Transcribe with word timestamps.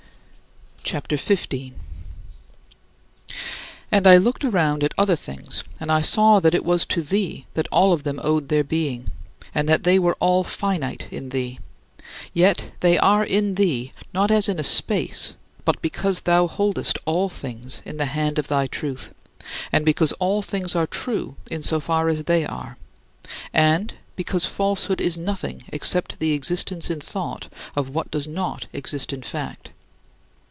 CHAPTER 0.83 1.15
XV 1.15 1.47
21. 1.51 1.73
And 3.93 4.05
I 4.05 4.17
looked 4.17 4.43
around 4.43 4.83
at 4.83 4.93
other 4.97 5.15
things, 5.15 5.63
and 5.79 5.89
I 5.89 6.01
saw 6.01 6.41
that 6.41 6.55
it 6.55 6.65
was 6.65 6.85
to 6.87 7.01
thee 7.01 7.45
that 7.53 7.69
all 7.71 7.93
of 7.93 8.03
them 8.03 8.19
owed 8.21 8.49
their 8.49 8.63
being, 8.65 9.07
and 9.55 9.69
that 9.69 9.83
they 9.83 9.97
were 9.99 10.17
all 10.19 10.43
finite 10.43 11.07
in 11.11 11.29
thee; 11.29 11.59
yet 12.33 12.71
they 12.81 12.97
are 12.97 13.23
in 13.23 13.55
thee 13.55 13.93
not 14.11 14.31
as 14.31 14.49
in 14.49 14.59
a 14.59 14.65
space, 14.65 15.35
but 15.63 15.81
because 15.81 16.21
thou 16.21 16.45
holdest 16.47 16.97
all 17.05 17.29
things 17.29 17.81
in 17.85 17.95
the 17.95 18.07
hand 18.07 18.37
of 18.37 18.47
thy 18.49 18.67
truth, 18.67 19.13
and 19.71 19.85
because 19.85 20.11
all 20.13 20.41
things 20.41 20.75
are 20.75 20.87
true 20.87 21.37
in 21.49 21.61
so 21.61 21.79
far 21.79 22.09
as 22.09 22.25
they 22.25 22.43
are; 22.45 22.75
and 23.53 23.93
because 24.17 24.45
falsehood 24.45 24.99
is 24.99 25.17
nothing 25.17 25.61
except 25.69 26.19
the 26.19 26.33
existence 26.33 26.89
in 26.89 26.99
thought 26.99 27.47
of 27.77 27.87
what 27.93 28.11
does 28.11 28.27
not 28.27 28.65
exist 28.73 29.13
in 29.13 29.21
fact. 29.21 29.71